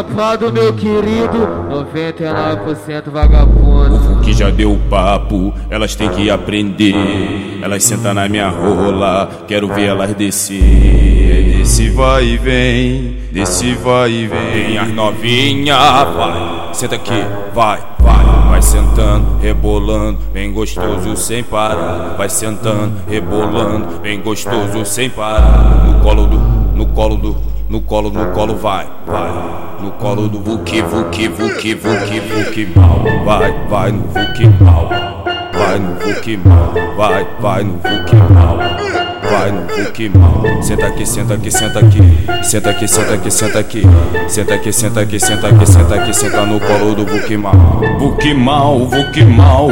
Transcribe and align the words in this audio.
tropa 0.00 0.50
meu 0.50 0.72
querido, 0.72 1.46
99% 1.68 3.10
vagabundo. 3.10 4.20
Que 4.22 4.32
já 4.32 4.48
deu 4.48 4.80
papo, 4.88 5.52
elas 5.68 5.94
têm 5.94 6.08
que 6.08 6.30
aprender. 6.30 6.94
Elas 7.60 7.84
sentam 7.84 8.14
na 8.14 8.26
minha 8.26 8.48
rola, 8.48 9.44
quero 9.46 9.68
ver 9.68 9.88
elas 9.88 10.14
descer. 10.14 11.58
Desse 11.58 11.90
vai 11.90 12.24
e 12.24 12.36
vem, 12.38 13.18
desse 13.30 13.74
vai 13.74 14.10
e 14.10 14.26
vem. 14.26 14.78
As 14.78 14.88
novinha, 14.88 15.76
vai, 16.04 16.70
senta 16.72 16.94
aqui, 16.94 17.22
vai, 17.54 17.78
vai. 17.98 18.22
Vai 18.48 18.62
sentando, 18.62 19.38
rebolando, 19.40 20.18
bem 20.32 20.52
gostoso 20.52 21.16
sem 21.16 21.42
parar. 21.42 22.14
Vai 22.16 22.28
sentando, 22.28 22.92
rebolando, 23.08 24.00
bem 24.00 24.20
gostoso 24.20 24.84
sem 24.84 25.08
parar. 25.08 25.86
No 25.86 26.00
colo 26.00 26.26
do, 26.26 26.38
no 26.38 26.86
colo 26.86 27.16
do, 27.16 27.51
no 27.72 27.80
colo, 27.80 28.10
no 28.10 28.32
colo, 28.32 28.54
vai, 28.54 28.86
vai. 29.06 29.30
No 29.80 29.92
colo 29.92 30.28
do 30.28 30.38
Vuki, 30.40 30.82
Vuki, 30.82 31.26
Vuki, 31.28 31.74
Vuki, 31.74 32.20
Vuki 32.20 32.66
mal. 32.76 33.02
Vai, 33.24 33.66
vai 33.66 33.92
no 33.92 34.02
Vuki 34.02 34.46
mal. 34.62 34.88
Vai 35.54 35.78
no 35.78 35.94
Vuki 35.94 36.36
mal. 36.36 36.74
Vai, 36.96 37.26
vai 37.40 37.64
no 37.64 37.72
Vuki 37.78 38.16
mal 38.16 39.11
vai 39.32 39.50
no 39.50 39.62
mal. 40.18 40.62
Senta 40.62 40.86
aqui, 40.86 41.06
senta 41.06 41.34
aqui, 41.34 41.50
senta 41.50 41.78
aqui. 41.78 42.00
Senta 42.42 42.70
aqui, 42.70 42.88
senta 42.88 43.14
aqui, 43.14 43.30
senta 43.30 43.58
aqui. 43.58 43.82
Senta 44.28 44.54
aqui, 44.54 44.72
senta 44.72 45.00
aqui, 45.00 45.20
senta 45.20 45.48
aqui, 45.48 45.66
senta 45.66 45.94
aqui, 45.94 46.14
senta 46.14 46.46
no 46.46 46.60
colo 46.60 46.94
do 46.94 47.06
mal. 47.38 47.80
Vuki 47.98 48.34
mal, 48.34 48.78
Vuki 48.86 49.24
mal, 49.24 49.68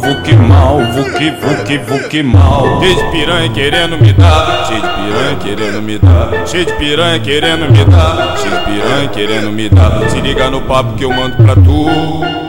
Vuki 0.00 0.34
mal. 0.36 0.80
Vuki, 0.92 1.30
Vuki, 1.30 1.78
Vuki 1.78 2.22
mal. 2.22 2.80
Cheio 2.80 2.96
de 2.96 3.10
piranha 3.12 3.48
querendo 3.52 3.96
me 3.98 4.12
dar. 4.12 4.66
Cheio 4.66 4.82
de 4.82 4.88
piranha 4.88 5.36
querendo 5.38 5.82
me 5.82 5.98
dar. 5.98 6.46
Cheio 6.46 6.66
de 6.66 6.72
piranha 6.72 7.20
querendo 7.20 7.70
me 7.70 7.84
dar. 7.84 8.36
Cheio 8.38 8.50
de 8.50 8.64
piranha 8.64 9.08
querendo 9.08 9.52
me 9.52 9.68
dar. 9.68 10.10
Se 10.10 10.20
liga 10.20 10.50
no 10.50 10.60
papo 10.62 10.94
que 10.94 11.04
eu 11.04 11.12
mando 11.12 11.36
pra 11.36 11.54
tu. 11.54 11.86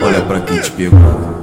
Olha 0.03 0.21
pra 0.21 0.39
quem 0.39 0.59
te 0.59 0.71
pegou. 0.71 1.34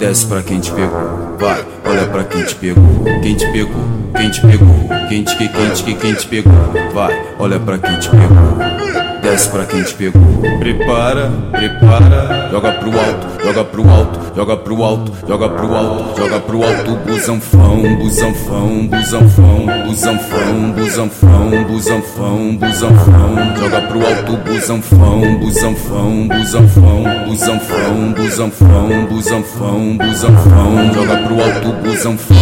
Desce 0.00 0.26
pra 0.26 0.42
quem 0.42 0.58
te 0.60 0.72
pegou, 0.72 1.36
vai, 1.38 1.62
olha 1.84 2.06
pra 2.06 2.24
quem 2.24 2.42
te 2.42 2.54
pegou, 2.54 3.04
quem 3.20 3.36
te 3.36 3.46
pegou, 3.52 3.84
quem 4.16 4.30
te 4.30 4.40
pegou, 4.40 4.88
quente 5.10 5.36
que 5.36 5.46
quente 5.46 5.84
que 5.84 5.94
quem 5.94 6.14
te 6.14 6.26
pegou, 6.26 6.54
vai, 6.94 7.34
olha 7.38 7.60
pra 7.60 7.76
quem 7.76 7.98
te 7.98 8.08
pegou 8.08 8.79
desce 9.40 9.48
pra 9.48 9.64
quem 9.64 9.82
te 9.82 9.94
pegou. 9.94 10.20
Prepara, 10.58 11.30
prepara, 11.52 12.48
joga 12.50 12.72
pro 12.72 12.90
alto, 12.90 13.26
joga 13.42 13.64
pro 13.64 13.90
alto, 13.90 14.20
joga 14.36 14.56
pro 14.56 14.82
alto, 14.82 15.12
joga 15.26 15.48
pro 15.48 15.74
alto, 15.74 16.20
joga 16.20 16.40
pro 16.40 16.62
alto, 16.62 16.96
busanfão, 17.06 17.96
busanfão, 17.96 18.86
busanfão, 18.88 19.66
busanfão, 19.86 20.72
busanfão, 20.72 21.64
busanfão, 21.64 22.56
busanfão, 22.56 23.56
joga 23.56 23.80
pro 23.82 24.06
alto, 24.06 24.36
busanfão, 24.36 25.38
busanfão, 25.38 26.28
busanfão, 26.28 27.08
busanfão, 27.26 28.12
busanfão, 28.12 29.06
busanfão, 29.06 29.96
busanfão, 29.96 30.92
joga 30.92 31.16
pro 31.16 31.42
alto, 31.42 31.72
busanfão. 31.82 32.36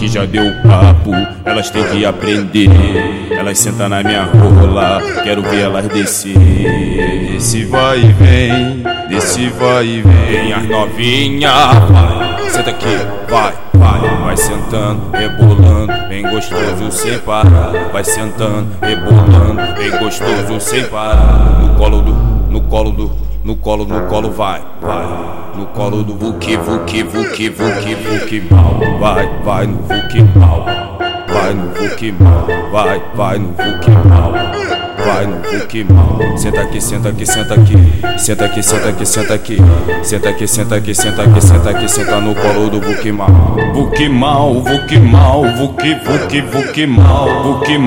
Que 0.00 0.08
já 0.08 0.24
deu 0.24 0.50
papo, 0.62 1.12
elas 1.44 1.68
têm 1.68 1.84
que 1.84 2.06
aprender. 2.06 2.70
Elas 3.30 3.58
sentam 3.58 3.86
na 3.86 4.02
minha 4.02 4.24
rola, 4.24 4.98
quero 5.22 5.42
ver 5.42 5.60
elas 5.60 5.86
descer. 5.88 6.38
Desse 7.30 7.66
vai 7.66 8.00
e 8.00 8.12
vem, 8.14 8.82
desse 9.10 9.48
vai 9.50 9.84
e 9.84 10.00
vem. 10.00 10.52
As 10.54 10.66
novinha, 10.66 11.52
senta 12.48 12.70
aqui, 12.70 12.86
vai, 13.28 13.52
vai. 13.74 14.00
Vai 14.24 14.36
sentando, 14.38 15.10
rebolando, 15.12 15.92
bem 16.08 16.22
gostoso 16.22 16.90
sem 16.90 17.18
parar. 17.18 17.72
Vai 17.92 18.04
sentando, 18.04 18.68
rebolando, 18.80 19.74
bem 19.76 19.90
gostoso 19.98 20.60
sem 20.60 20.84
parar. 20.84 21.60
No 21.60 21.74
colo 21.74 22.00
do, 22.00 22.12
no 22.50 22.60
colo 22.62 22.90
do, 22.90 23.10
no 23.44 23.56
colo, 23.56 23.84
no 23.86 24.06
colo, 24.06 24.30
vai, 24.30 24.62
vai 24.80 25.30
no 25.56 25.66
colo 25.66 26.02
do 26.02 26.14
Vuki, 26.14 26.56
Vuki, 26.56 27.02
Vuki, 27.02 27.48
Vuki, 27.48 27.94
Vuki 27.94 28.40
mal. 28.50 28.98
Vai, 28.98 29.28
vai 29.44 29.66
no 29.66 29.76
Vuki 29.78 30.22
mal. 30.38 30.64
Vai 31.28 31.54
no 31.54 31.70
Vuki 31.74 32.12
mal. 32.12 32.46
Vai, 32.70 33.02
vai 33.14 33.38
no 33.38 33.48
Vuki 33.48 33.90
mal 34.08 34.89
vai 35.12 35.26
no 35.26 35.40
mal. 35.92 36.38
Senta 36.38 36.60
aqui, 36.60 36.80
senta 36.80 37.08
aqui, 37.08 37.26
senta 37.26 37.54
aqui. 37.54 37.74
Senta 38.18 38.44
aqui, 38.44 38.62
senta 38.62 38.88
aqui, 38.88 39.06
senta 39.06 39.34
aqui. 39.34 39.56
Senta 40.02 40.28
aqui, 40.28 40.46
senta 40.46 40.76
aqui, 40.76 40.94
senta 40.94 41.22
aqui, 41.22 41.40
senta 41.40 41.70
aqui, 41.70 41.88
senta 41.88 42.20
no 42.20 42.34
colo 42.34 42.70
do 42.70 42.80
mal. 43.12 43.56
Vuki 43.74 44.08
mal, 44.08 44.54
Vuki 44.62 44.98
Vuki, 46.04 46.40
Vuki 46.40 46.86
mal, 46.86 47.42
Vuki, 47.42 47.78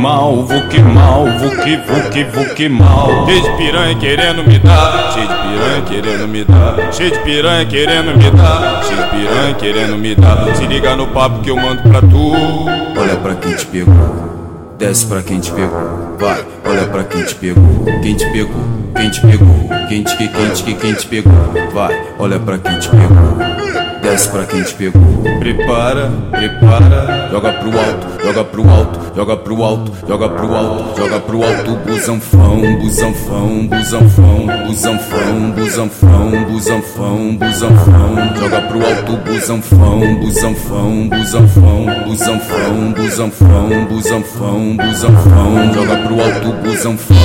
Vuki, 1.78 2.24
Vuki 2.24 2.70
mal. 2.70 3.26
Cheio 3.26 3.42
de 3.42 3.50
piranha 3.58 3.96
querendo 3.96 4.44
me 4.44 4.60
dar. 4.60 5.12
Cheio 5.14 5.28
de 5.28 5.34
piranha 5.34 5.82
querendo 5.86 6.28
me 6.28 6.44
dar. 6.44 6.94
Cheio 6.94 7.12
de 7.12 7.20
piranha 7.20 7.66
querendo 7.66 8.18
me 8.18 8.32
dar. 8.32 8.84
Cheio 8.84 8.98
de 8.98 9.10
piranha 9.10 9.54
querendo 9.56 9.98
me 9.98 10.16
dar. 10.16 10.56
Se 10.56 10.68
liga 10.68 10.96
no 10.96 11.08
papo 11.08 11.42
que 11.42 11.50
eu 11.50 11.56
mando 11.56 11.82
pra 11.84 12.02
tu. 12.02 12.34
Olha 13.00 13.16
pra 13.18 13.36
quem 13.36 13.56
te 13.56 13.66
pegou. 13.66 14.33
Desce 14.84 15.06
pra 15.06 15.22
quem 15.22 15.40
te 15.40 15.50
pegou, 15.50 16.18
vai, 16.20 16.46
olha 16.66 16.86
pra 16.88 17.06
quem 17.06 17.24
te 17.24 17.34
pegou, 17.36 17.86
quem 18.02 18.18
te 18.18 18.30
pegou, 18.34 18.62
quem 18.94 19.10
te 19.10 19.22
pegou, 19.22 19.70
quente 19.88 20.18
que 20.18 20.28
quente 20.28 20.64
que 20.64 20.74
quem 20.74 20.94
te 20.94 21.08
pegou, 21.08 21.32
vai, 21.74 21.98
olha 22.20 22.38
pra 22.38 22.58
quem 22.58 22.78
te 22.80 22.90
pegou 22.90 23.83
desce 24.14 24.30
pra 24.30 24.46
quem 24.46 24.62
te 24.62 24.76
pegou. 24.76 25.02
Prepara, 25.40 26.12
prepara, 26.32 27.30
joga 27.32 27.52
pro 27.54 27.80
alto, 27.80 28.08
joga 28.24 28.44
pro 28.44 28.70
alto, 28.70 29.00
joga 29.16 29.38
pro 29.38 29.64
alto, 29.64 29.92
joga 30.08 30.30
pro 30.30 30.56
alto, 30.56 30.98
joga 30.98 31.20
pro 31.20 31.44
alto, 31.44 31.76
busanfão, 31.78 32.62
busanfão, 32.80 33.68
busanfão, 33.68 34.46
busanfão, 34.68 35.52
busanfão, 35.52 36.44
busanfão, 36.46 37.36
busanfão, 37.38 38.36
joga 38.40 38.62
pro 38.62 38.86
alto, 38.86 39.18
busanfão, 39.18 40.16
busanfão, 40.20 41.10
busanfão, 41.10 41.86
busanfão, 42.06 42.94
busanfão, 42.94 43.86
busanfão, 43.90 44.78
busanfão, 44.78 45.74
joga 45.74 45.98
pro 45.98 46.22
alto, 46.22 46.54
busanfão. 46.62 47.18